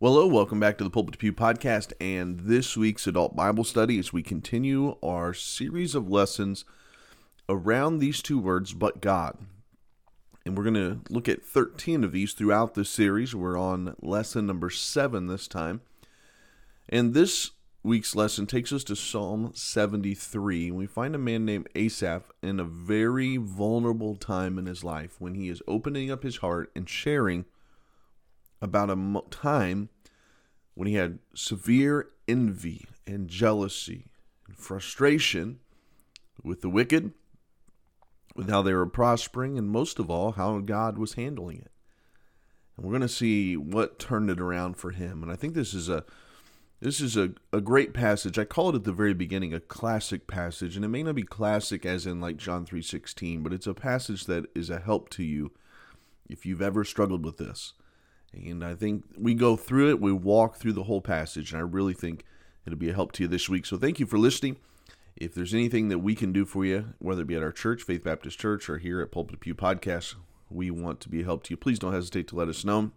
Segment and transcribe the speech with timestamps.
[0.00, 3.64] Well, hello, welcome back to the Pulpit to Pew podcast and this week's adult Bible
[3.64, 6.64] study as we continue our series of lessons
[7.48, 9.36] around these two words, but God.
[10.46, 13.34] And we're going to look at 13 of these throughout this series.
[13.34, 15.80] We're on lesson number seven this time.
[16.88, 17.50] And this
[17.82, 20.70] week's lesson takes us to Psalm 73.
[20.70, 25.34] We find a man named Asaph in a very vulnerable time in his life when
[25.34, 27.46] he is opening up his heart and sharing
[28.60, 29.88] about a time
[30.74, 34.06] when he had severe envy and jealousy
[34.46, 35.58] and frustration
[36.42, 37.12] with the wicked,
[38.36, 41.72] with how they were prospering, and most of all, how God was handling it.
[42.76, 45.22] And we're going to see what turned it around for him.
[45.22, 46.04] And I think this is a
[46.80, 48.38] this is a, a great passage.
[48.38, 51.24] I call it at the very beginning a classic passage, and it may not be
[51.24, 55.24] classic as in like John 3:16, but it's a passage that is a help to
[55.24, 55.50] you
[56.28, 57.72] if you've ever struggled with this.
[58.32, 61.64] And I think we go through it, we walk through the whole passage, and I
[61.64, 62.24] really think
[62.66, 63.66] it'll be a help to you this week.
[63.66, 64.56] So thank you for listening.
[65.16, 67.82] If there's anything that we can do for you, whether it be at our church,
[67.82, 70.14] Faith Baptist Church, or here at Pulpit Pew Podcast,
[70.48, 71.56] we want to be a help to you.
[71.56, 72.92] Please don't hesitate to let us know.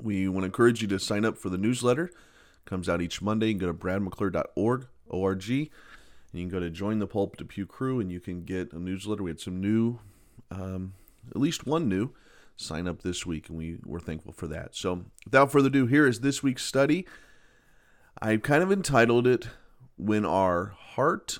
[0.00, 2.04] We want to encourage you to sign up for the newsletter.
[2.04, 2.14] It
[2.64, 3.48] comes out each Monday.
[3.48, 5.70] You can go to bradmcclure.org, O-R-G,
[6.32, 8.78] and you can go to join the Pulpit Pew crew, and you can get a
[8.78, 9.22] newsletter.
[9.22, 9.98] We had some new,
[10.50, 10.94] um,
[11.30, 12.10] at least one new
[12.58, 14.74] sign up this week, and we, we're thankful for that.
[14.74, 17.06] So, without further ado, here is this week's study.
[18.20, 19.48] I've kind of entitled it
[19.96, 21.38] When Our Heart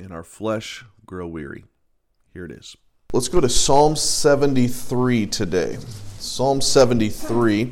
[0.00, 1.66] and Our Flesh Grow Weary.
[2.32, 2.76] Here it is.
[3.12, 5.76] Let's go to Psalm 73 today.
[6.18, 7.70] Psalm 73.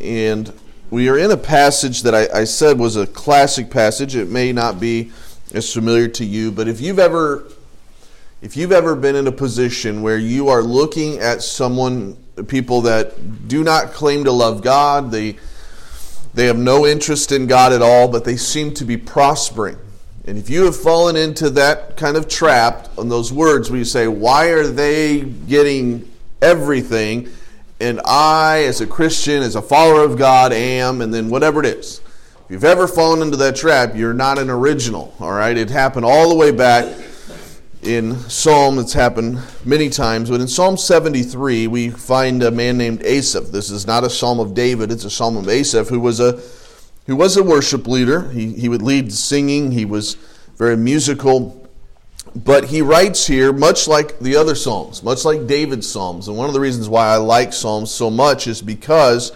[0.00, 0.52] And
[0.90, 4.16] we are in a passage that I, I said was a classic passage.
[4.16, 5.12] It may not be
[5.52, 7.44] as familiar to you, but if you've ever
[8.44, 12.14] if you've ever been in a position where you are looking at someone,
[12.46, 15.38] people that do not claim to love God, they,
[16.34, 19.78] they have no interest in God at all, but they seem to be prospering.
[20.26, 23.84] And if you have fallen into that kind of trap on those words where you
[23.86, 26.10] say, Why are they getting
[26.42, 27.30] everything?
[27.80, 31.66] And I, as a Christian, as a follower of God, am, and then whatever it
[31.66, 32.02] is.
[32.44, 35.56] If you've ever fallen into that trap, you're not an original, all right?
[35.56, 36.84] It happened all the way back
[37.86, 43.02] in Psalm, it's happened many times, but in Psalm 73, we find a man named
[43.02, 43.46] Asaph.
[43.50, 46.40] This is not a Psalm of David, it's a Psalm of Asaph, who was a,
[47.06, 48.30] who was a worship leader.
[48.30, 50.14] He, he would lead singing, he was
[50.56, 51.60] very musical.
[52.34, 56.26] But he writes here, much like the other Psalms, much like David's Psalms.
[56.26, 59.30] And one of the reasons why I like Psalms so much is because,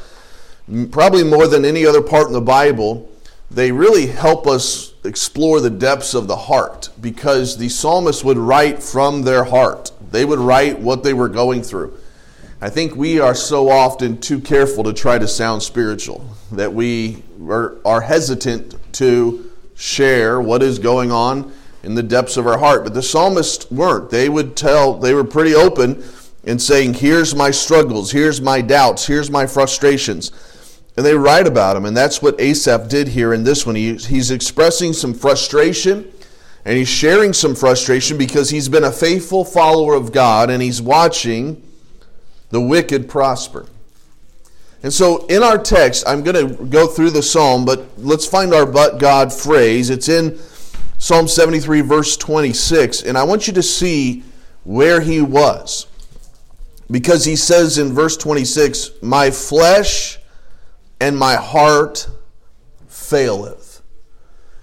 [0.90, 3.08] probably more than any other part in the Bible,
[3.50, 8.82] they really help us explore the depths of the heart because the psalmists would write
[8.82, 9.90] from their heart.
[10.10, 11.98] They would write what they were going through.
[12.60, 17.22] I think we are so often too careful to try to sound spiritual that we
[17.48, 21.52] are, are hesitant to share what is going on
[21.82, 22.84] in the depths of our heart.
[22.84, 24.10] But the psalmists weren't.
[24.10, 26.04] They would tell, they were pretty open
[26.44, 30.32] in saying, Here's my struggles, here's my doubts, here's my frustrations.
[30.98, 31.84] And they write about him.
[31.84, 33.76] And that's what Asaph did here in this one.
[33.76, 36.10] He, he's expressing some frustration
[36.64, 40.82] and he's sharing some frustration because he's been a faithful follower of God and he's
[40.82, 41.62] watching
[42.50, 43.66] the wicked prosper.
[44.82, 48.52] And so in our text, I'm going to go through the psalm, but let's find
[48.52, 49.90] our but God phrase.
[49.90, 50.36] It's in
[50.98, 53.02] Psalm 73, verse 26.
[53.02, 54.24] And I want you to see
[54.64, 55.86] where he was.
[56.90, 60.18] Because he says in verse 26, My flesh
[61.00, 62.08] and my heart
[62.88, 63.82] faileth.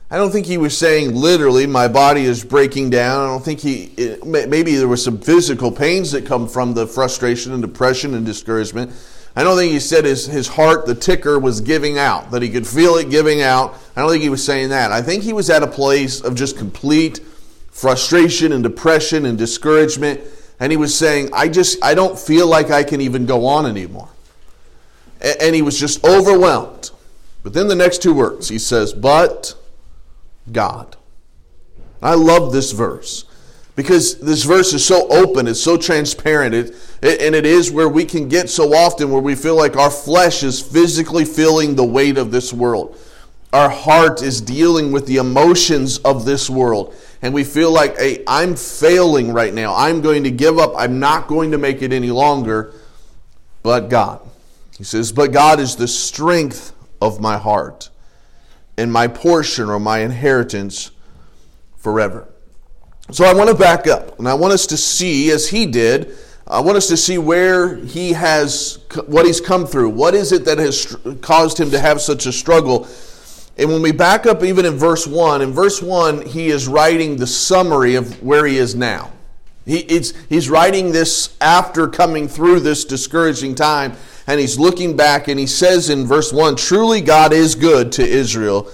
[0.09, 3.21] I don't think he was saying literally, my body is breaking down.
[3.21, 6.85] I don't think he, it, maybe there were some physical pains that come from the
[6.85, 8.93] frustration and depression and discouragement.
[9.35, 12.49] I don't think he said his, his heart, the ticker, was giving out, that he
[12.49, 13.75] could feel it giving out.
[13.95, 14.91] I don't think he was saying that.
[14.91, 17.19] I think he was at a place of just complete
[17.71, 20.21] frustration and depression and discouragement.
[20.59, 23.65] And he was saying, I just, I don't feel like I can even go on
[23.65, 24.07] anymore
[25.25, 26.91] and he was just overwhelmed.
[27.43, 29.55] But then the next two words, he says, But
[30.51, 30.95] God.
[32.01, 33.25] I love this verse
[33.75, 36.73] because this verse is so open, it's so transparent, it,
[37.21, 40.43] and it is where we can get so often where we feel like our flesh
[40.43, 42.97] is physically feeling the weight of this world.
[43.51, 46.93] Our heart is dealing with the emotions of this world.
[47.21, 49.73] And we feel like, hey, I'm failing right now.
[49.73, 50.73] I'm going to give up.
[50.77, 52.73] I'm not going to make it any longer.
[53.63, 54.21] But God.
[54.77, 57.89] He says, But God is the strength of my heart
[58.77, 60.91] and my portion or my inheritance
[61.77, 62.27] forever.
[63.11, 66.17] So I want to back up and I want us to see, as he did,
[66.47, 69.89] I want us to see where he has, what he's come through.
[69.89, 72.87] What is it that has caused him to have such a struggle?
[73.57, 77.15] And when we back up even in verse 1, in verse 1, he is writing
[77.15, 79.11] the summary of where he is now.
[79.65, 79.81] He,
[80.29, 83.93] he's writing this after coming through this discouraging time,
[84.27, 88.07] and he's looking back and he says in verse 1 Truly God is good to
[88.07, 88.71] Israel,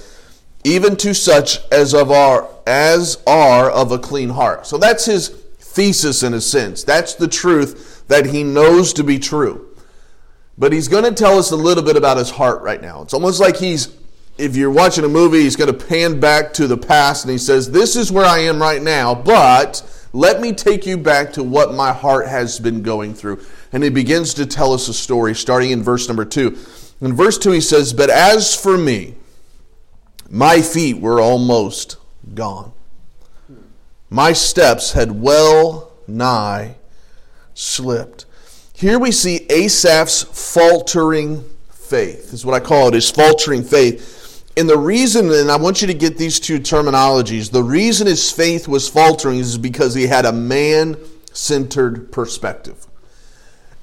[0.66, 4.68] even to such as of our as are of a clean heart.
[4.68, 6.84] So that's his thesis in a sense.
[6.84, 9.70] That's the truth that he knows to be true.
[10.58, 13.02] But he's going to tell us a little bit about his heart right now.
[13.02, 13.96] It's almost like he's
[14.38, 17.38] if you're watching a movie, he's going to pan back to the past and he
[17.38, 21.44] says, This is where I am right now, but let me take you back to
[21.44, 23.42] what my heart has been going through.
[23.72, 26.58] And he begins to tell us a story, starting in verse number two.
[27.00, 29.16] In verse two, he says, But as for me,
[30.30, 31.98] my feet were almost
[32.34, 32.74] gone.
[34.10, 36.76] My steps had well nigh
[37.54, 38.26] slipped.
[38.74, 44.21] Here we see Asaph's faltering faith, is what I call it, his faltering faith.
[44.62, 48.32] And the reason, and I want you to get these two terminologies, the reason his
[48.32, 50.98] faith was faltering is because he had a man
[51.34, 52.86] centered perspective.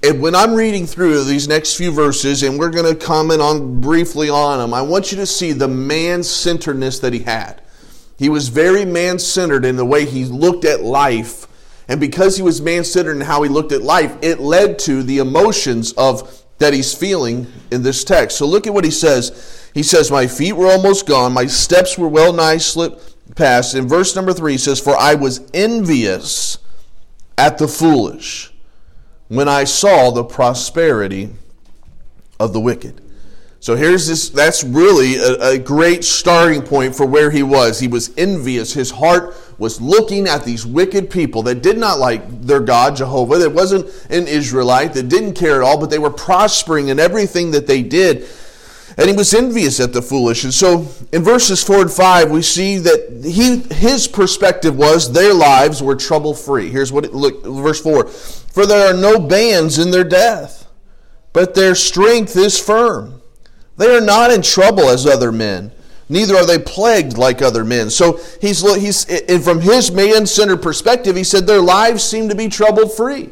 [0.05, 3.81] And when I'm reading through these next few verses, and we're going to comment on
[3.81, 7.61] briefly on them, I want you to see the man centeredness that he had.
[8.17, 11.49] He was very man centered in the way he looked at life.
[11.89, 15.03] And because he was man centered in how he looked at life, it led to
[15.03, 18.39] the emotions of that he's feeling in this text.
[18.39, 21.97] So look at what he says he says, My feet were almost gone, my steps
[21.97, 23.77] were well nigh slipped past.
[23.77, 26.59] In verse number three, he says, For I was envious
[27.37, 28.53] at the foolish
[29.29, 31.31] when I saw the prosperity
[32.41, 33.01] of the wicked.
[33.61, 37.81] So here's this, that's really a, a, great starting point for where he was.
[37.81, 38.73] He was envious.
[38.73, 43.39] His heart was looking at these wicked people that did not like their God, Jehovah,
[43.39, 47.51] that wasn't an Israelite, that didn't care at all, but they were prospering in everything
[47.51, 48.29] that they did
[48.99, 50.43] and he was envious at the foolish.
[50.43, 55.33] And so in verses 4 and 5, we see that he, his perspective was their
[55.33, 56.69] lives were trouble free.
[56.69, 60.67] Here's what it look verse 4 For there are no bands in their death,
[61.33, 63.18] but their strength is firm.
[63.79, 65.73] They are not in trouble as other men,
[66.09, 67.91] neither are they plagued like other men.
[67.91, 72.35] So he's, he's and from his man centered perspective, he said their lives seem to
[72.35, 73.31] be trouble free.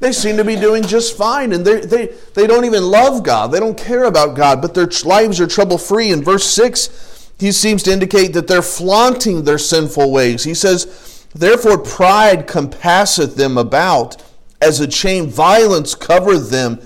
[0.00, 3.52] They seem to be doing just fine, and they, they, they don't even love God.
[3.52, 6.10] They don't care about God, but their lives are trouble free.
[6.10, 10.44] In verse 6, he seems to indicate that they're flaunting their sinful ways.
[10.44, 14.22] He says, Therefore, pride compasseth them about
[14.62, 16.80] as a chain, violence covereth them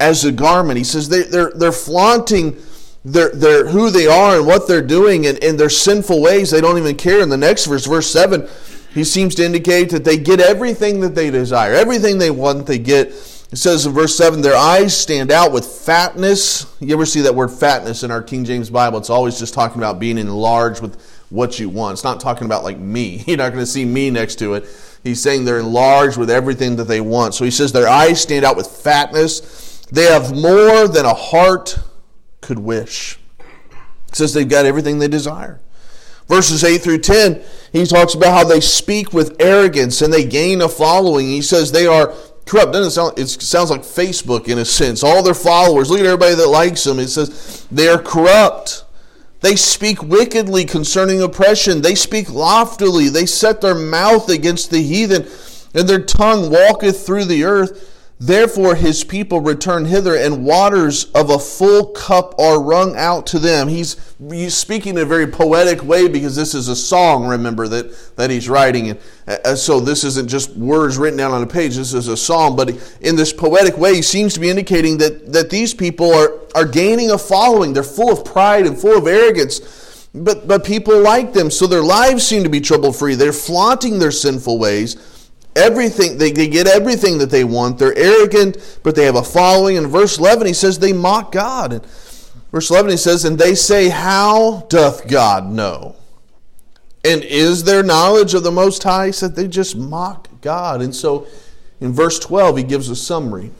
[0.00, 0.78] as a garment.
[0.78, 2.56] He says they, they're, they're flaunting
[3.04, 6.50] their, their, who they are and what they're doing and, and their sinful ways.
[6.50, 7.20] They don't even care.
[7.20, 8.48] In the next verse, verse 7,
[8.92, 12.78] he seems to indicate that they get everything that they desire, everything they want, they
[12.78, 13.08] get.
[13.52, 16.72] It says in verse 7 their eyes stand out with fatness.
[16.78, 18.98] You ever see that word fatness in our King James Bible?
[18.98, 21.00] It's always just talking about being enlarged with
[21.30, 21.94] what you want.
[21.94, 23.24] It's not talking about like me.
[23.26, 24.66] You're not going to see me next to it.
[25.02, 27.34] He's saying they're enlarged with everything that they want.
[27.34, 29.69] So he says their eyes stand out with fatness.
[29.92, 31.78] They have more than a heart
[32.40, 33.18] could wish.
[34.08, 35.60] It says they've got everything they desire.
[36.28, 37.42] Verses 8 through 10,
[37.72, 41.26] he talks about how they speak with arrogance and they gain a following.
[41.26, 42.14] He says they are
[42.46, 42.72] corrupt.
[42.72, 45.02] Doesn't it, sound, it sounds like Facebook in a sense.
[45.02, 47.00] All their followers, look at everybody that likes them.
[47.00, 48.84] It says they are corrupt.
[49.40, 51.82] They speak wickedly concerning oppression.
[51.82, 53.08] They speak loftily.
[53.08, 55.26] They set their mouth against the heathen,
[55.74, 57.89] and their tongue walketh through the earth.
[58.22, 63.38] Therefore his people return hither, and waters of a full cup are wrung out to
[63.38, 63.66] them.
[63.66, 68.16] He's, he's speaking in a very poetic way because this is a song, remember, that,
[68.16, 68.90] that he's writing.
[68.90, 72.16] And uh, so this isn't just words written down on a page, this is a
[72.16, 72.56] song.
[72.56, 76.40] But in this poetic way, he seems to be indicating that, that these people are,
[76.54, 77.72] are gaining a following.
[77.72, 80.08] They're full of pride and full of arrogance.
[80.14, 83.14] But, but people like them, so their lives seem to be trouble free.
[83.14, 85.19] They're flaunting their sinful ways
[85.56, 87.78] everything they, they get everything that they want.
[87.78, 89.76] They're arrogant but they have a following.
[89.76, 91.72] In verse 11 he says they mock god.
[91.72, 91.86] And
[92.52, 95.96] verse 11 he says and they say how doth god know?
[97.04, 99.06] And is there knowledge of the most high?
[99.06, 100.82] He said they just mock god.
[100.82, 101.26] And so
[101.80, 103.50] in verse 12 he gives a summary.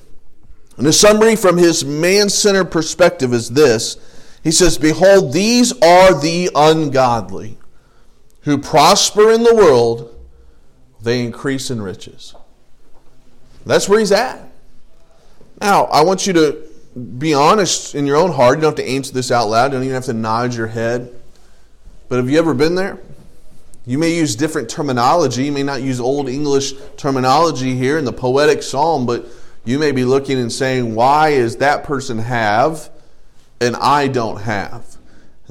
[0.77, 3.97] And the summary from his man-centered perspective is this.
[4.43, 7.59] He says behold these are the ungodly
[8.43, 10.10] who prosper in the world
[11.03, 12.35] they increase in riches.
[13.67, 14.41] That's where he's at.
[15.61, 16.63] Now, I want you to
[17.19, 18.59] be honest in your own heart.
[18.59, 19.67] You don't have to answer this out loud.
[19.67, 21.15] You don't even have to nod your head.
[22.09, 22.99] But have you ever been there?
[23.87, 25.45] You may use different terminology.
[25.45, 29.27] You may not use Old English terminology here in the poetic psalm, but
[29.65, 32.91] you may be looking and saying, Why is that person have
[33.61, 34.97] and I don't have?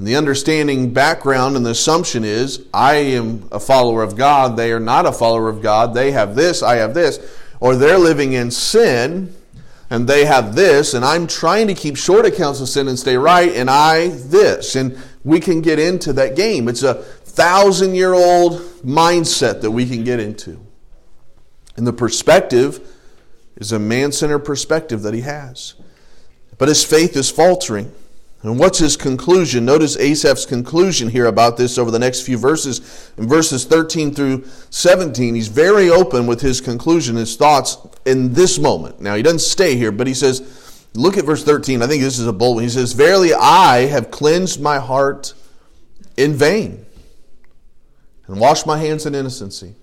[0.00, 4.72] And the understanding background and the assumption is I am a follower of God, they
[4.72, 7.18] are not a follower of God, they have this, I have this.
[7.60, 9.34] Or they're living in sin
[9.90, 13.18] and they have this, and I'm trying to keep short accounts of sin and stay
[13.18, 14.74] right, and I this.
[14.74, 16.66] And we can get into that game.
[16.66, 20.58] It's a thousand year old mindset that we can get into.
[21.76, 22.80] And the perspective
[23.56, 25.74] is a man centered perspective that he has.
[26.56, 27.92] But his faith is faltering.
[28.42, 29.66] And what's his conclusion?
[29.66, 33.12] Notice Asaph's conclusion here about this over the next few verses.
[33.18, 38.58] In verses 13 through 17, he's very open with his conclusion, his thoughts in this
[38.58, 38.98] moment.
[38.98, 41.82] Now, he doesn't stay here, but he says, look at verse 13.
[41.82, 42.64] I think this is a bold one.
[42.64, 45.34] He says, Verily I have cleansed my heart
[46.16, 46.86] in vain
[48.26, 49.74] and washed my hands in innocency.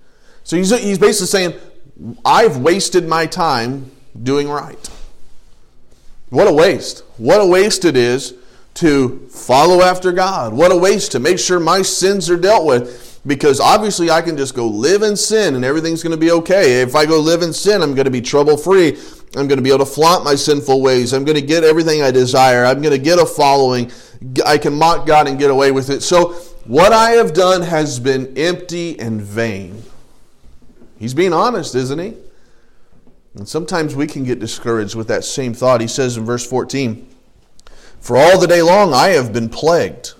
[0.43, 1.53] So he's, he's basically saying,
[2.25, 3.91] I've wasted my time
[4.23, 4.89] doing right.
[6.29, 7.03] What a waste.
[7.17, 8.33] What a waste it is
[8.77, 10.53] to follow after God.
[10.53, 13.19] What a waste to make sure my sins are dealt with.
[13.25, 16.81] Because obviously, I can just go live in sin and everything's going to be okay.
[16.81, 18.97] If I go live in sin, I'm going to be trouble free.
[19.35, 21.11] I'm going to be able to flaunt my sinful ways.
[21.11, 22.63] I'm going to get everything I desire.
[22.63, 23.91] I'm going to get a following.
[24.45, 26.01] I can mock God and get away with it.
[26.03, 29.83] So, what I have done has been empty and vain.
[30.97, 32.13] He's being honest, isn't he?
[33.35, 35.81] And sometimes we can get discouraged with that same thought.
[35.81, 37.07] He says in verse 14,
[38.07, 40.13] For all the day long I have been plagued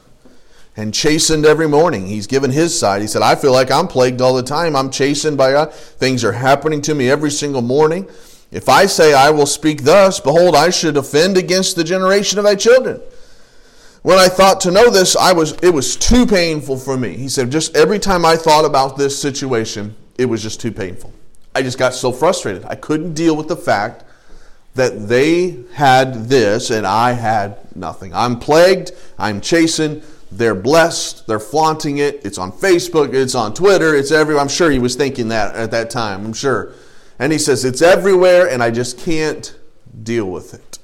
[0.76, 2.06] and chastened every morning.
[2.06, 3.02] He's given his side.
[3.02, 4.76] He said, I feel like I'm plagued all the time.
[4.76, 5.74] I'm chastened by God.
[5.74, 8.06] Things are happening to me every single morning.
[8.52, 12.44] If I say I will speak thus, behold, I should offend against the generation of
[12.44, 13.02] thy children.
[14.02, 17.16] When I thought to know this, I was it was too painful for me.
[17.16, 21.14] He said, just every time I thought about this situation, it was just too painful.
[21.56, 22.66] I just got so frustrated.
[22.66, 24.04] I couldn't deal with the fact
[24.78, 28.14] that they had this and I had nothing.
[28.14, 32.22] I'm plagued, I'm chastened, they're blessed, they're flaunting it.
[32.24, 34.42] It's on Facebook, it's on Twitter, it's everywhere.
[34.42, 36.74] I'm sure he was thinking that at that time, I'm sure.
[37.20, 39.56] And he says, It's everywhere and I just can't
[40.04, 40.80] deal with it.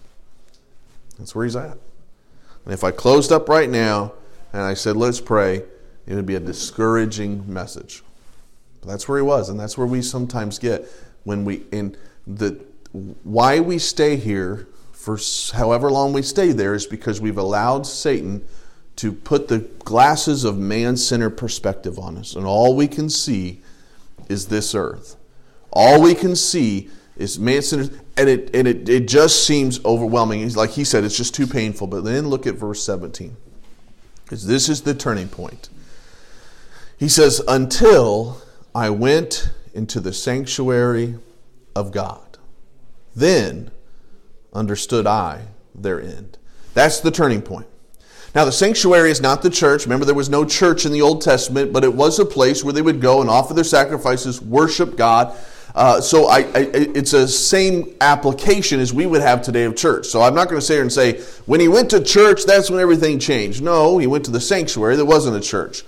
[1.20, 1.78] That's where he's at.
[2.66, 4.14] And if I closed up right now
[4.52, 5.64] and I said, Let's pray,
[6.08, 8.02] it would be a discouraging message.
[8.82, 10.86] But that's where he was, and that's where we sometimes get
[11.24, 11.96] when we in
[12.26, 12.60] the
[12.94, 15.20] why we stay here for
[15.54, 18.46] however long we stay there is because we've allowed Satan
[18.96, 23.62] to put the glasses of man-centered perspective on us, and all we can see
[24.30, 25.16] is this earth.
[25.72, 30.48] All we can see is man-centered, and it and it, it just seems overwhelming.
[30.54, 31.88] Like he said, it's just too painful.
[31.88, 33.36] But then look at verse 17.
[34.24, 35.70] Because this is the turning point.
[36.98, 38.42] He says, Until
[38.74, 41.16] I went into the sanctuary
[41.76, 42.23] of God.
[43.16, 43.72] Then
[44.54, 46.38] understood I their end.
[46.74, 47.68] That's the turning point.
[48.36, 49.86] Now, the sanctuary is not the church.
[49.86, 52.74] Remember, there was no church in the Old Testament, but it was a place where
[52.74, 55.38] they would go and offer their sacrifices, worship God.
[55.76, 60.08] Uh, so I, I, it's a same application as we would have today of church.
[60.08, 62.72] So I'm not going to sit here and say, when he went to church, that's
[62.72, 63.62] when everything changed.
[63.62, 64.96] No, he went to the sanctuary.
[64.96, 65.84] There wasn't a church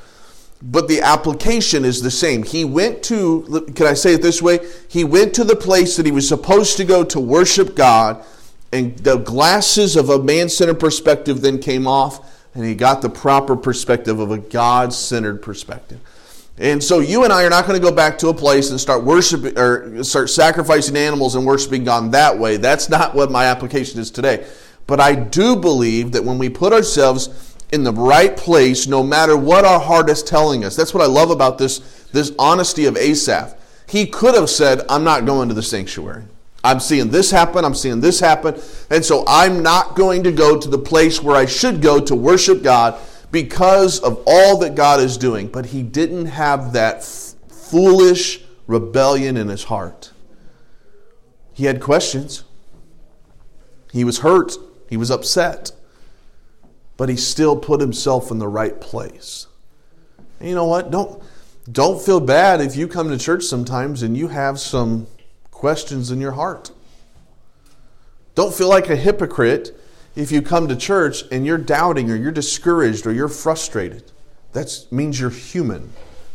[0.61, 2.43] but the application is the same.
[2.43, 4.59] He went to, can I say it this way?
[4.87, 8.23] He went to the place that he was supposed to go to worship God,
[8.71, 13.09] and the glasses of a man centered perspective then came off, and he got the
[13.09, 15.99] proper perspective of a God centered perspective.
[16.57, 18.79] And so you and I are not going to go back to a place and
[18.79, 22.55] start worshiping or start sacrificing animals and worshiping God that way.
[22.55, 24.47] That's not what my application is today.
[24.87, 29.35] But I do believe that when we put ourselves in the right place no matter
[29.35, 30.75] what our heart is telling us.
[30.75, 31.79] That's what I love about this,
[32.11, 33.55] this honesty of Asaph.
[33.87, 36.23] He could have said, I'm not going to the sanctuary.
[36.63, 40.59] I'm seeing this happen, I'm seeing this happen, and so I'm not going to go
[40.59, 42.99] to the place where I should go to worship God
[43.31, 45.47] because of all that God is doing.
[45.47, 50.11] But he didn't have that f- foolish rebellion in his heart.
[51.53, 52.43] He had questions.
[53.91, 54.53] He was hurt.
[54.89, 55.71] He was upset
[56.97, 59.47] but he still put himself in the right place.
[60.39, 60.91] And you know what?
[60.91, 61.21] Don't
[61.71, 65.07] don't feel bad if you come to church sometimes and you have some
[65.49, 66.71] questions in your heart.
[68.35, 69.75] Don't feel like a hypocrite
[70.15, 74.11] if you come to church and you're doubting or you're discouraged or you're frustrated.
[74.53, 75.91] That means you're human.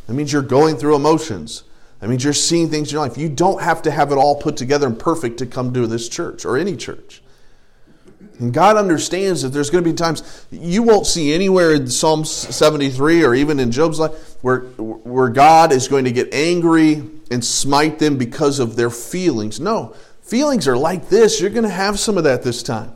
[0.07, 1.63] That means you're going through emotions.
[2.01, 3.17] That means you're seeing things in your life.
[3.17, 6.09] You don't have to have it all put together and perfect to come to this
[6.09, 7.20] church or any church.
[8.39, 12.25] And God understands that there's going to be times you won't see anywhere in Psalm
[12.25, 17.45] 73 or even in Job's life where, where God is going to get angry and
[17.45, 19.61] smite them because of their feelings.
[19.61, 21.41] No, feelings are like this.
[21.41, 22.95] You're going to have some of that this time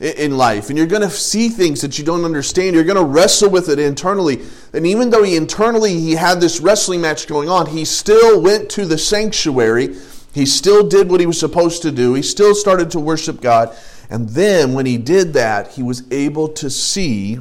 [0.00, 2.74] in life, and you're going to see things that you don't understand.
[2.74, 4.40] You're going to wrestle with it internally.
[4.72, 8.70] And even though he internally he had this wrestling match going on, he still went
[8.70, 9.94] to the sanctuary.
[10.32, 12.14] He still did what he was supposed to do.
[12.14, 13.76] He still started to worship God.
[14.10, 17.38] And then when he did that, he was able to see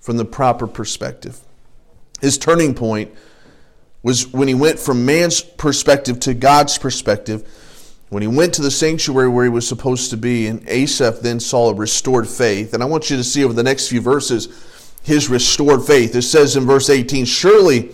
[0.00, 1.40] from the proper perspective.
[2.20, 3.12] His turning point
[4.04, 7.44] was when he went from man's perspective to God's perspective.
[8.08, 11.40] When he went to the sanctuary where he was supposed to be, and Asaph then
[11.40, 12.72] saw a restored faith.
[12.72, 14.48] And I want you to see over the next few verses
[15.02, 16.14] his restored faith.
[16.14, 17.90] It says in verse 18, Surely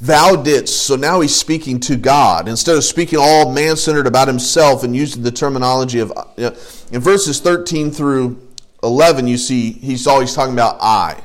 [0.00, 0.86] thou didst.
[0.86, 2.48] So now he's speaking to God.
[2.48, 6.50] Instead of speaking all man centered about himself and using the terminology of, uh, you
[6.50, 6.56] know,
[6.92, 8.40] in verses 13 through
[8.82, 11.22] 11, you see he's always talking about I.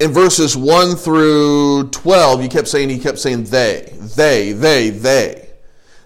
[0.00, 5.48] In verses 1 through 12, you kept saying, he kept saying they, they, they, they.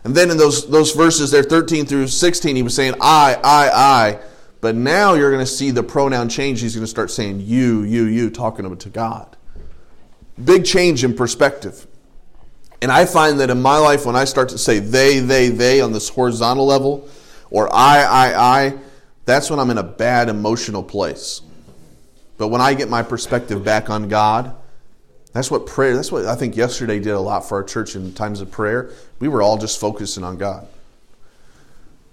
[0.04, 3.70] And then in those, those verses there, 13 through 16, he was saying I, I,
[3.70, 4.18] I.
[4.60, 6.60] But now you're going to see the pronoun change.
[6.60, 9.35] He's going to start saying you, you, you, talking to God.
[10.42, 11.86] Big change in perspective.
[12.82, 15.80] And I find that in my life, when I start to say they, they, they
[15.80, 17.08] on this horizontal level,
[17.50, 18.78] or I, I, I,
[19.24, 21.40] that's when I'm in a bad emotional place.
[22.38, 24.54] But when I get my perspective back on God,
[25.32, 28.12] that's what prayer, that's what I think yesterday did a lot for our church in
[28.12, 28.90] times of prayer.
[29.20, 30.68] We were all just focusing on God.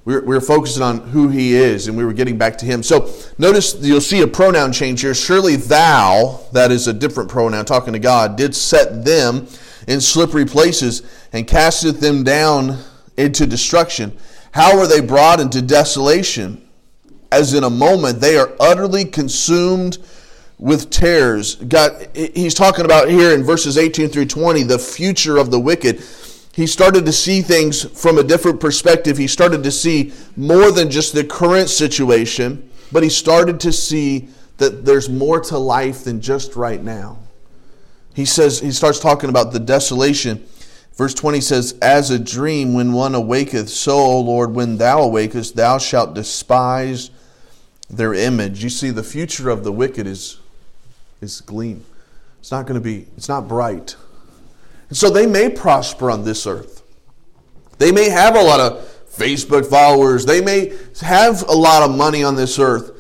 [0.06, 2.66] We were, we were focusing on who He is and we were getting back to
[2.66, 2.84] Him.
[2.84, 5.14] So notice you'll see a pronoun change here.
[5.14, 9.48] Surely thou, that is a different pronoun, talking to God, did set them
[9.88, 12.80] in slippery places and casteth them down
[13.18, 14.16] into destruction.
[14.52, 16.68] How were they brought into desolation?
[17.32, 19.98] As in a moment they are utterly consumed
[20.60, 21.56] with terrors.
[21.56, 26.02] God, he's talking about here in verses 18 through 20 the future of the wicked
[26.54, 29.18] he started to see things from a different perspective.
[29.18, 34.30] He started to see more than just the current situation, but he started to see
[34.58, 37.18] that there's more to life than just right now.
[38.14, 40.46] He says, he starts talking about the desolation.
[40.96, 45.56] Verse 20 says, As a dream when one awaketh, so, O Lord, when thou awakest,
[45.56, 47.10] thou shalt despise
[47.90, 48.64] their image.
[48.64, 50.38] You see, the future of the wicked is,
[51.20, 51.84] is gleam.
[52.40, 53.96] It's not going to be, it's not bright.
[54.94, 56.84] And so they may prosper on this earth.
[57.80, 60.24] They may have a lot of Facebook followers.
[60.24, 62.92] They may have a lot of money on this earth.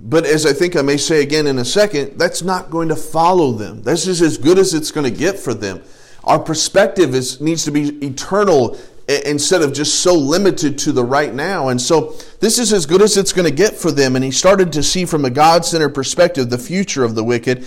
[0.00, 2.96] But as I think I may say again in a second, that's not going to
[2.96, 3.84] follow them.
[3.84, 5.80] This is as good as it's going to get for them.
[6.24, 11.32] Our perspective is, needs to be eternal instead of just so limited to the right
[11.32, 11.68] now.
[11.68, 14.16] And so this is as good as it's going to get for them.
[14.16, 17.64] And he started to see from a God centered perspective the future of the wicked.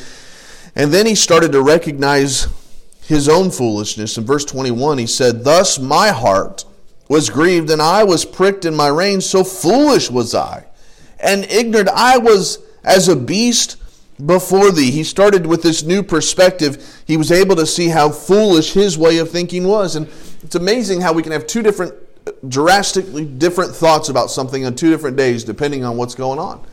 [0.76, 2.50] And then he started to recognize
[3.08, 4.18] his own foolishness.
[4.18, 6.66] In verse 21, he said, Thus my heart
[7.10, 10.66] was grieved, and I was pricked in my reins, so foolish was I,
[11.20, 13.78] and ignorant I was as a beast
[14.26, 14.92] before thee.
[14.92, 17.04] He started with this new perspective.
[17.06, 19.96] He was able to see how foolish his way of thinking was.
[19.96, 20.08] And
[20.44, 21.94] it's amazing how we can have two different,
[22.48, 26.64] drastically different thoughts about something on two different days, depending on what's going on.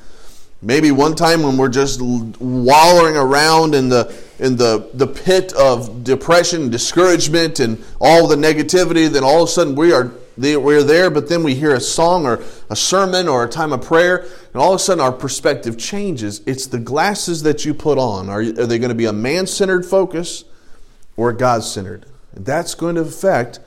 [0.60, 6.04] Maybe one time when we're just wallowing around in the in the, the pit of
[6.04, 11.10] depression, discouragement, and all the negativity, then all of a sudden we are we're there,
[11.10, 12.40] but then we hear a song or
[12.70, 16.42] a sermon or a time of prayer, and all of a sudden our perspective changes.
[16.46, 18.28] It's the glasses that you put on.
[18.28, 20.44] Are, are they going to be a man centered focus
[21.16, 22.06] or a God centered?
[22.34, 23.58] That's going to affect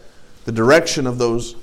[0.46, 1.56] the direction of those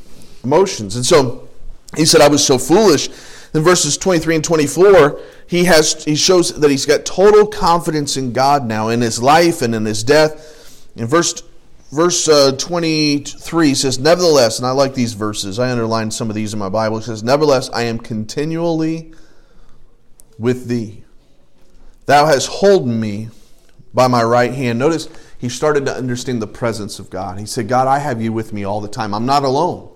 [0.44, 0.94] emotions.
[0.94, 1.48] And so
[1.96, 3.08] he said, I was so foolish
[3.54, 8.32] in verses 23 and 24, he has he shows that he's got total confidence in
[8.32, 10.86] God now in his life and in his death.
[10.96, 11.42] In verse
[11.90, 15.58] verse uh, 23 says, "Nevertheless," and I like these verses.
[15.58, 16.98] I underlined some of these in my Bible.
[16.98, 19.12] It says, "Nevertheless, I am continually
[20.38, 21.04] with thee.
[22.06, 23.30] Thou hast holden me
[23.94, 25.08] by my right hand." Notice
[25.38, 27.38] he started to understand the presence of God.
[27.38, 29.14] He said, "God, I have you with me all the time.
[29.14, 29.88] I'm not alone."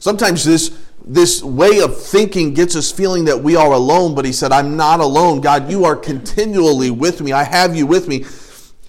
[0.00, 0.70] Sometimes this
[1.06, 4.76] this way of thinking gets us feeling that we are alone, but he said, I'm
[4.76, 5.40] not alone.
[5.40, 7.32] God, you are continually with me.
[7.32, 8.24] I have you with me.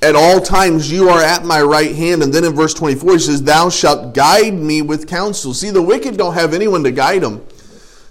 [0.01, 2.23] At all times you are at my right hand.
[2.23, 5.53] And then in verse 24, he says, Thou shalt guide me with counsel.
[5.53, 7.45] See, the wicked don't have anyone to guide them.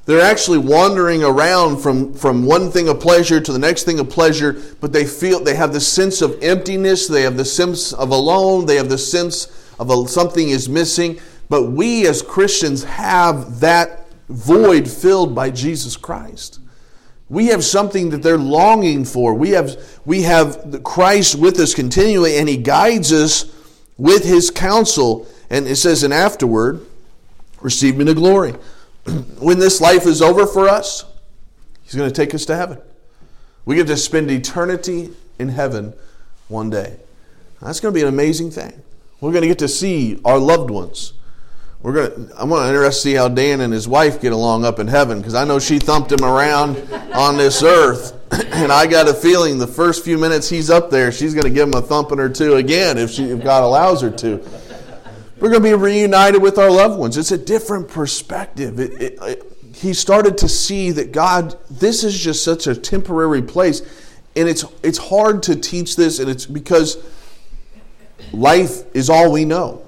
[0.04, 4.08] They're actually wandering around from, from one thing of pleasure to the next thing of
[4.08, 8.10] pleasure, but they feel they have the sense of emptiness, they have the sense of
[8.10, 9.46] alone, they have the sense
[9.80, 11.18] of a, something is missing.
[11.48, 16.60] But we as Christians have that void filled by Jesus Christ.
[17.28, 19.34] We have something that they're longing for.
[19.34, 23.52] We have, we have Christ with us continually, and He guides us
[23.96, 25.26] with His counsel.
[25.50, 26.84] And it says, and afterward,
[27.60, 28.52] receive me to glory.
[29.38, 31.04] when this life is over for us,
[31.82, 32.78] He's going to take us to heaven.
[33.64, 35.94] We get to spend eternity in heaven
[36.48, 36.96] one day.
[37.60, 38.72] That's going to be an amazing thing.
[39.20, 41.14] We're going to get to see our loved ones.
[41.86, 44.64] We're to, I'm going to interested to see how Dan and his wife get along
[44.64, 46.76] up in heaven because I know she thumped him around
[47.14, 48.14] on this earth.
[48.56, 51.50] And I got a feeling the first few minutes he's up there, she's going to
[51.50, 54.44] give him a thumping or two again if, she, if God allows her to.
[55.38, 57.16] We're going to be reunited with our loved ones.
[57.16, 58.80] It's a different perspective.
[58.80, 63.42] It, it, it, he started to see that God, this is just such a temporary
[63.42, 63.82] place.
[64.34, 66.96] And it's, it's hard to teach this, and it's because
[68.32, 69.85] life is all we know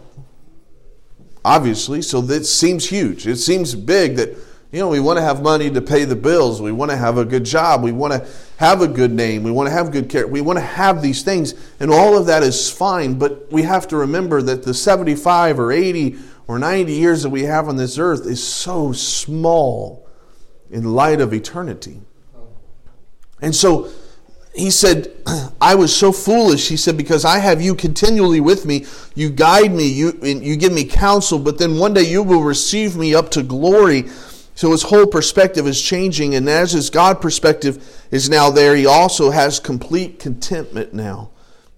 [1.49, 2.03] obviously.
[2.03, 3.27] So that seems huge.
[3.27, 4.37] It seems big that,
[4.71, 6.61] you know, we want to have money to pay the bills.
[6.61, 7.83] We want to have a good job.
[7.83, 9.45] We want to have a good name.
[9.45, 10.27] We want to have good care.
[10.27, 11.55] We want to have these things.
[11.81, 13.19] And all of that is fine.
[13.19, 17.45] But we have to remember that the 75 or 80 or 90 years that we
[17.45, 20.07] have on this earth is so small
[20.71, 21.99] in light of eternity.
[23.41, 23.91] And so,
[24.59, 25.13] he said,
[25.61, 26.69] I was so foolish.
[26.69, 28.87] He said, because I have you continually with me.
[29.15, 32.97] You guide me, you, you give me counsel, but then one day you will receive
[32.97, 34.09] me up to glory.
[34.55, 36.35] So his whole perspective is changing.
[36.35, 41.31] And as his God perspective is now there, he also has complete contentment now.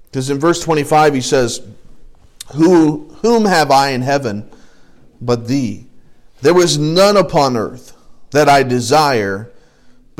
[0.07, 1.61] Because in verse 25 he says,
[2.55, 4.51] Who, Whom have I in heaven
[5.21, 5.87] but thee?
[6.41, 7.97] There was none upon earth
[8.31, 9.50] that I desire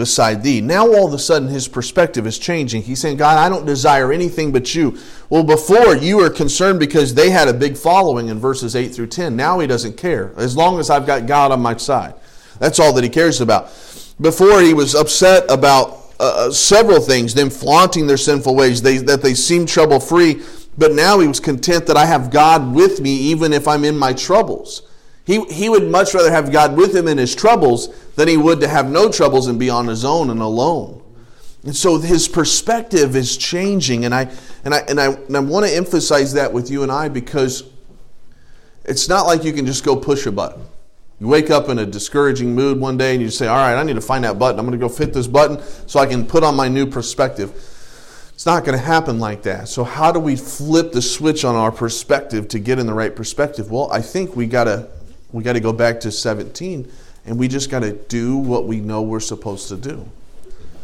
[0.01, 0.63] beside thee.
[0.63, 2.83] Now all of a sudden his perspective is changing.
[2.83, 4.99] He's saying, God, I don't desire anything but you.
[5.29, 9.09] Well, before you were concerned because they had a big following in verses 8 through
[9.09, 9.37] 10.
[9.37, 10.33] Now he doesn't care.
[10.39, 12.15] As long as I've got God on my side.
[12.59, 13.67] That's all that he cares about.
[14.21, 18.97] Before he was upset about uh, uh several things, them flaunting their sinful ways, they,
[18.99, 20.43] that they seem trouble free.
[20.79, 23.99] But now he was content that I have God with me even if I'm in
[23.99, 24.83] my troubles.
[25.31, 28.59] He, he would much rather have God with him in his troubles than he would
[28.63, 31.05] to have no troubles and be on his own and alone.
[31.63, 34.05] And so his perspective is changing.
[34.05, 34.29] And I,
[34.65, 37.63] and I, and I, and I want to emphasize that with you and I because
[38.85, 40.65] it's not like you can just go push a button.
[41.21, 43.85] You wake up in a discouraging mood one day and you say, All right, I
[43.85, 44.59] need to find that button.
[44.59, 47.53] I'm going to go fit this button so I can put on my new perspective.
[48.35, 49.69] It's not going to happen like that.
[49.69, 53.15] So, how do we flip the switch on our perspective to get in the right
[53.15, 53.71] perspective?
[53.71, 54.89] Well, I think we got to
[55.33, 56.91] we got to go back to 17
[57.27, 60.11] and we just got to do what we know we're supposed to do.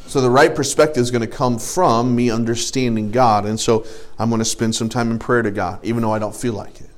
[0.06, 3.44] So the right perspective is going to come from me understanding God.
[3.44, 3.84] And so
[4.18, 6.52] I'm going to spend some time in prayer to God, even though I don't feel
[6.52, 6.90] like it.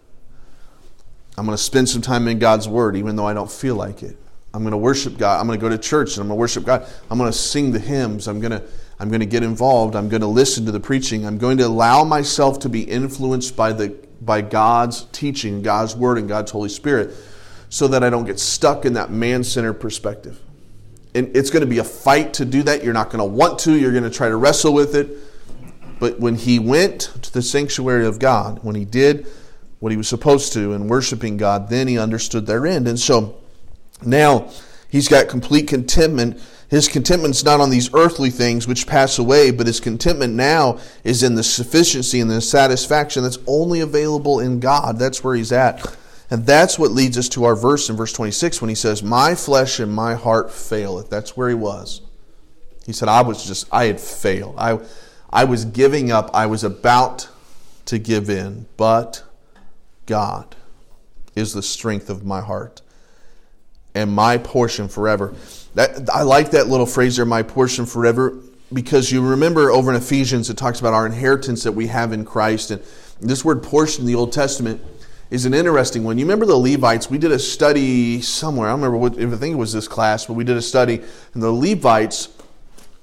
[1.39, 4.03] I'm going to spend some time in God's Word, even though I don't feel like
[4.03, 4.17] it.
[4.53, 5.41] I'm going to worship God.
[5.41, 6.87] I'm going to go to church and I'm going to worship God.
[7.11, 8.29] I'm going to sing the hymns.
[8.29, 8.63] I'm going to
[9.01, 9.95] I'm going to get involved.
[9.95, 11.25] I'm going to listen to the preaching.
[11.25, 16.19] I'm going to allow myself to be influenced by the by God's teaching, God's word,
[16.19, 17.15] and God's Holy Spirit
[17.68, 20.40] so that I don't get stuck in that man centered perspective.
[21.14, 22.85] And it's going to be a fight to do that.
[22.85, 25.11] You're not going to want to, you're going to try to wrestle with it.
[25.98, 29.26] But when he went to the sanctuary of God, when he did
[29.81, 32.87] what he was supposed to in worshiping God, then he understood their end.
[32.87, 33.37] And so
[34.04, 34.50] now
[34.88, 36.40] he's got complete contentment.
[36.68, 41.22] His contentment's not on these earthly things which pass away, but his contentment now is
[41.22, 44.98] in the sufficiency and the satisfaction that's only available in God.
[44.98, 45.96] That's where he's at.
[46.31, 49.35] And that's what leads us to our verse in verse 26 when he says, My
[49.35, 51.09] flesh and my heart faileth.
[51.09, 52.03] That's where he was.
[52.85, 54.55] He said, I was just, I had failed.
[54.59, 54.79] I,
[55.31, 56.31] I was giving up.
[56.35, 57.29] I was about
[57.87, 58.67] to give in.
[58.77, 59.23] But
[60.07, 60.55] God
[61.35, 62.83] is the strength of my heart
[63.95, 65.35] and my portion forever.
[65.75, 68.38] That, I like that little phrase there, my portion forever,
[68.73, 72.25] because you remember over in Ephesians, it talks about our inheritance that we have in
[72.25, 72.71] Christ.
[72.71, 72.83] And
[73.21, 74.83] this word portion in the Old Testament
[75.31, 76.19] is an interesting one.
[76.19, 77.11] You remember the Levites?
[77.11, 78.69] We did a study somewhere.
[78.69, 81.03] I don't remember what, I think it was this class, but we did a study,
[81.35, 82.29] and the Levites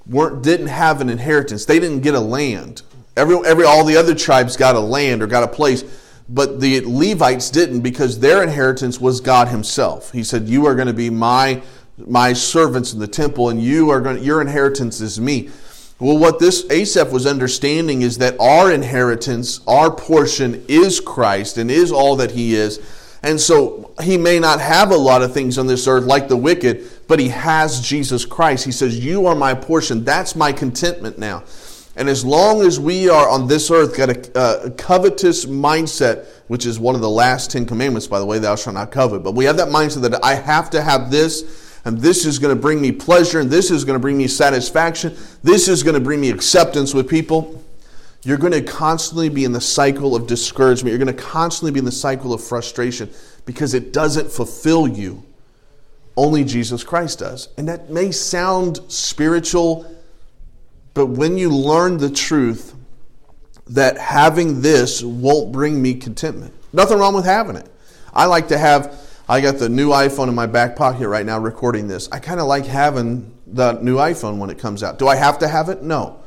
[0.07, 1.65] weren't didn't have an inheritance.
[1.65, 2.81] They didn't get a land.
[3.15, 5.83] Every every all the other tribes got a land or got a place,
[6.27, 10.11] but the Levites didn't because their inheritance was God Himself.
[10.11, 11.61] He said, "You are going to be my
[11.97, 14.23] my servants in the temple, and you are going.
[14.23, 15.49] Your inheritance is me."
[15.97, 21.71] Well, what this Asaph was understanding is that our inheritance, our portion is Christ and
[21.71, 22.81] is all that he is.
[23.23, 26.37] And so he may not have a lot of things on this earth like the
[26.37, 28.65] wicked, but he has Jesus Christ.
[28.65, 30.03] He says, You are my portion.
[30.03, 31.43] That's my contentment now.
[31.95, 36.25] And as long as we are on this earth, got a, uh, a, covetous mindset,
[36.47, 39.23] which is one of the last Ten Commandments, by the way, thou shalt not covet.
[39.23, 42.55] But we have that mindset that I have to have this, and this is going
[42.55, 45.93] to bring me pleasure, and this is going to bring me satisfaction, this is going
[45.93, 47.63] to bring me acceptance with people.
[48.23, 50.89] You're going to constantly be in the cycle of discouragement.
[50.89, 53.11] You're going to constantly be in the cycle of frustration
[53.45, 55.23] because it doesn't fulfill you.
[56.17, 57.49] Only Jesus Christ does.
[57.57, 59.85] And that may sound spiritual
[60.95, 62.73] but when you learn the truth
[63.67, 67.69] that having this won't bring me contentment, nothing wrong with having it.
[68.13, 71.39] I like to have, I got the new iPhone in my back pocket right now
[71.39, 72.07] recording this.
[72.11, 74.99] I kind of like having the new iPhone when it comes out.
[74.99, 75.81] Do I have to have it?
[75.81, 76.21] No.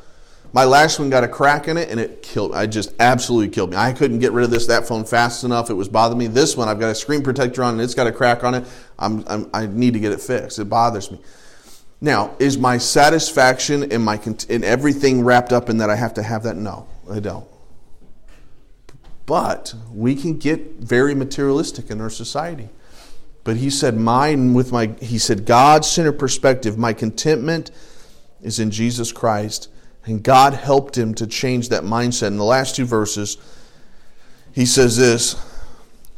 [0.52, 3.70] My last one got a crack in it and it killed I just absolutely killed
[3.70, 3.76] me.
[3.76, 5.70] I couldn't get rid of this that phone fast enough.
[5.70, 6.26] It was bothering me.
[6.26, 8.64] This one I've got a screen protector on and it's got a crack on it.
[8.98, 10.58] I'm, I'm I need to get it fixed.
[10.58, 11.20] It bothers me.
[12.00, 16.22] Now, is my satisfaction in my in everything wrapped up in that I have to
[16.22, 16.56] have that?
[16.56, 17.46] No, I don't.
[19.26, 22.70] But we can get very materialistic in our society.
[23.48, 27.70] But he said, mine with my he said, God centered perspective, my contentment
[28.42, 29.70] is in Jesus Christ.
[30.04, 32.26] And God helped him to change that mindset.
[32.26, 33.38] In the last two verses,
[34.52, 35.34] he says this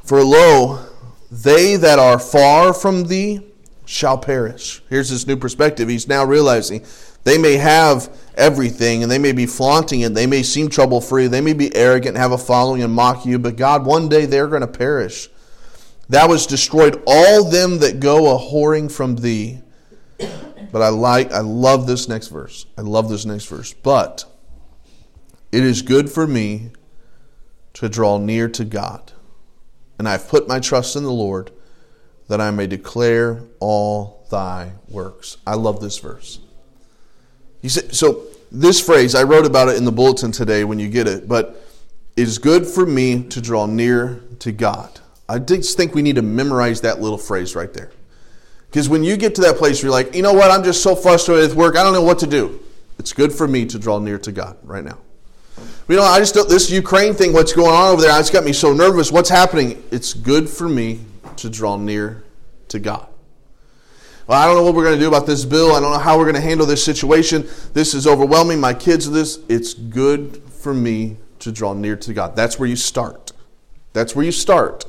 [0.02, 0.84] For lo,
[1.30, 3.46] they that are far from thee
[3.86, 4.82] shall perish.
[4.90, 5.88] Here's his new perspective.
[5.88, 6.84] He's now realizing
[7.22, 10.14] they may have everything and they may be flaunting it.
[10.14, 11.28] They may seem trouble free.
[11.28, 14.48] They may be arrogant have a following and mock you, but God, one day they're
[14.48, 15.28] going to perish.
[16.10, 19.60] Thou was destroyed all them that go a whoring from thee.
[20.72, 22.66] But I like, I love this next verse.
[22.76, 23.72] I love this next verse.
[23.72, 24.24] But
[25.52, 26.72] it is good for me
[27.74, 29.12] to draw near to God.
[30.00, 31.52] And I've put my trust in the Lord
[32.26, 35.36] that I may declare all thy works.
[35.46, 36.40] I love this verse.
[37.62, 40.88] He said, so this phrase, I wrote about it in the bulletin today when you
[40.88, 41.64] get it, but
[42.16, 44.98] it is good for me to draw near to God.
[45.30, 47.92] I just think we need to memorize that little phrase right there.
[48.68, 50.96] Because when you get to that place, you're like, you know what, I'm just so
[50.96, 52.60] frustrated with work, I don't know what to do.
[52.98, 54.98] It's good for me to draw near to God right now.
[55.86, 58.42] You know, I just don't, this Ukraine thing, what's going on over there, it's got
[58.42, 59.12] me so nervous.
[59.12, 59.80] What's happening?
[59.92, 61.00] It's good for me
[61.36, 62.24] to draw near
[62.68, 63.06] to God.
[64.26, 65.76] Well, I don't know what we're going to do about this bill.
[65.76, 67.48] I don't know how we're going to handle this situation.
[67.72, 68.60] This is overwhelming.
[68.60, 69.38] My kids are this.
[69.48, 72.34] It's good for me to draw near to God.
[72.34, 73.32] That's where you start.
[73.92, 74.84] That's where you start.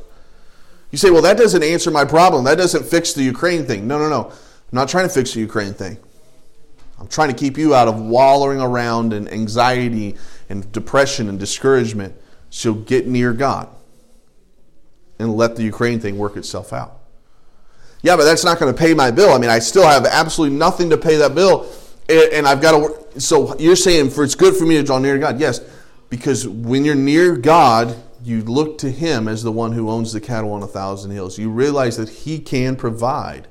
[0.91, 2.43] You say, well, that doesn't answer my problem.
[2.43, 3.88] That doesn't fix the Ukraine thing.
[3.88, 4.30] No, no, no.
[4.30, 4.36] I'm
[4.71, 5.97] not trying to fix the Ukraine thing.
[6.99, 10.17] I'm trying to keep you out of wallowing around in anxiety
[10.49, 12.13] and depression and discouragement.
[12.49, 13.69] So get near God
[15.17, 16.99] and let the Ukraine thing work itself out.
[18.01, 19.32] Yeah, but that's not going to pay my bill.
[19.32, 21.71] I mean, I still have absolutely nothing to pay that bill,
[22.10, 22.97] and I've got to work.
[23.19, 25.39] So you're saying for it's good for me to draw near to God?
[25.39, 25.62] Yes,
[26.10, 30.21] because when you're near God, you look to Him as the one who owns the
[30.21, 31.38] cattle on a thousand hills.
[31.38, 33.47] You realize that He can provide.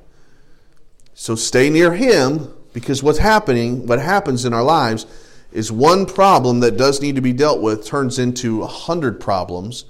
[1.13, 5.05] So stay near Him because what's happening, what happens in our lives,
[5.51, 9.85] is one problem that does need to be dealt with turns into a hundred problems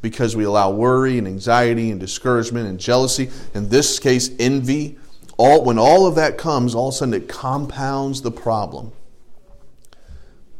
[0.00, 4.98] because we allow worry and anxiety and discouragement and jealousy, in this case, envy.
[5.36, 8.92] All, when all of that comes, all of a sudden it compounds the problem.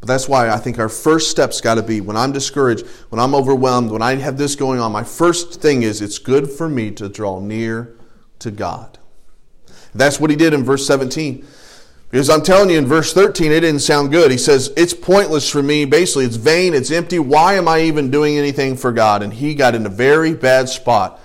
[0.03, 3.21] But that's why I think our first step's got to be when I'm discouraged, when
[3.21, 6.67] I'm overwhelmed, when I have this going on, my first thing is it's good for
[6.67, 7.95] me to draw near
[8.39, 8.99] to God.
[9.95, 11.47] That's what he did in verse 17.
[12.11, 14.29] Because I'm telling you, in verse 13, it didn't sound good.
[14.29, 15.85] He says, It's pointless for me.
[15.85, 17.17] Basically, it's vain, it's empty.
[17.17, 19.23] Why am I even doing anything for God?
[19.23, 21.21] And he got in a very bad spot.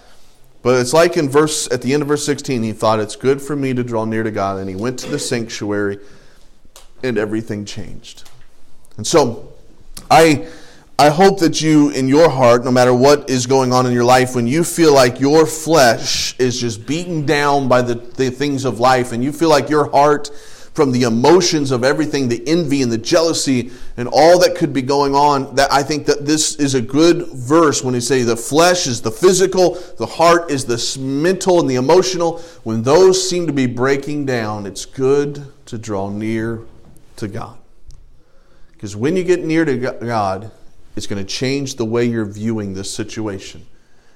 [0.62, 3.42] But it's like in verse at the end of verse 16, he thought it's good
[3.42, 5.98] for me to draw near to God, and he went to the sanctuary,
[7.02, 8.30] and everything changed.
[8.98, 9.52] And so
[10.10, 10.46] I
[11.00, 14.04] I hope that you in your heart, no matter what is going on in your
[14.04, 18.64] life, when you feel like your flesh is just beaten down by the, the things
[18.64, 20.28] of life, and you feel like your heart
[20.74, 24.82] from the emotions of everything, the envy and the jealousy and all that could be
[24.82, 28.36] going on, that I think that this is a good verse when he say the
[28.36, 32.38] flesh is the physical, the heart is the mental and the emotional.
[32.64, 36.62] When those seem to be breaking down, it's good to draw near
[37.16, 37.58] to God.
[38.78, 40.52] Because when you get near to God,
[40.94, 43.66] it's going to change the way you're viewing this situation.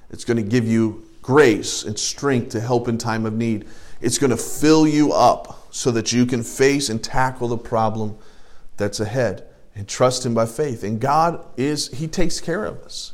[0.09, 3.67] It's going to give you grace and strength to help in time of need.
[3.99, 8.17] It's going to fill you up so that you can face and tackle the problem
[8.77, 9.45] that's ahead
[9.75, 10.85] and trust Him by faith.
[10.85, 13.11] And God is, He takes care of us.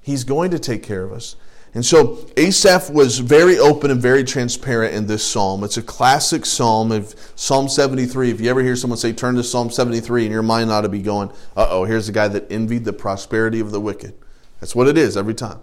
[0.00, 1.36] He's going to take care of us.
[1.74, 5.62] And so Asaph was very open and very transparent in this psalm.
[5.62, 8.30] It's a classic psalm of Psalm 73.
[8.30, 10.88] If you ever hear someone say, turn to Psalm 73, and your mind ought to
[10.88, 14.14] be going, uh oh, here's a guy that envied the prosperity of the wicked.
[14.60, 15.60] That's what it is every time.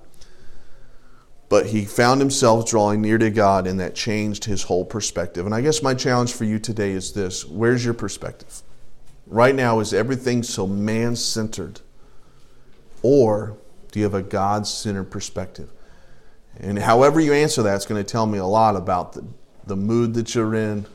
[1.49, 5.45] But he found himself drawing near to God, and that changed his whole perspective.
[5.45, 8.61] And I guess my challenge for you today is this where's your perspective?
[9.27, 11.81] Right now, is everything so man centered?
[13.01, 13.57] Or
[13.91, 15.69] do you have a God centered perspective?
[16.59, 19.25] And however you answer that, it's going to tell me a lot about the,
[19.65, 20.85] the mood that you're in,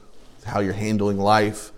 [0.45, 1.73] how you're handling life,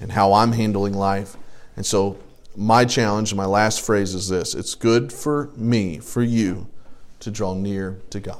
[0.00, 1.36] and how I'm handling life.
[1.76, 2.18] And so,
[2.56, 6.68] my challenge, my last phrase is this it's good for me, for you,
[7.20, 8.38] to draw near to God.